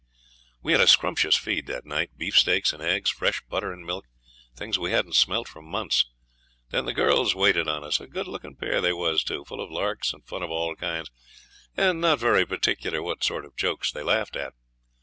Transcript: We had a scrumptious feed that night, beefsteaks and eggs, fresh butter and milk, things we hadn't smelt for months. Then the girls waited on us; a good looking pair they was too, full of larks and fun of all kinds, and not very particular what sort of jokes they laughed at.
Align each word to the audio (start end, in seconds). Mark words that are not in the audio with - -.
We 0.63 0.71
had 0.71 0.81
a 0.81 0.87
scrumptious 0.87 1.35
feed 1.37 1.67
that 1.67 1.85
night, 1.85 2.17
beefsteaks 2.17 2.73
and 2.73 2.81
eggs, 2.81 3.11
fresh 3.11 3.43
butter 3.47 3.71
and 3.71 3.85
milk, 3.85 4.07
things 4.55 4.79
we 4.79 4.89
hadn't 4.89 5.13
smelt 5.13 5.47
for 5.47 5.61
months. 5.61 6.07
Then 6.71 6.85
the 6.85 6.93
girls 6.95 7.35
waited 7.35 7.67
on 7.67 7.83
us; 7.83 7.99
a 7.99 8.07
good 8.07 8.27
looking 8.27 8.55
pair 8.55 8.81
they 8.81 8.93
was 8.93 9.23
too, 9.23 9.45
full 9.45 9.61
of 9.61 9.69
larks 9.69 10.11
and 10.11 10.25
fun 10.25 10.41
of 10.41 10.49
all 10.49 10.75
kinds, 10.75 11.11
and 11.77 12.01
not 12.01 12.17
very 12.17 12.47
particular 12.47 13.03
what 13.03 13.23
sort 13.23 13.45
of 13.45 13.55
jokes 13.55 13.91
they 13.91 14.01
laughed 14.01 14.35
at. 14.35 14.53